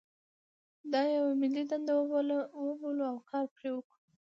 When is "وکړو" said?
3.73-3.97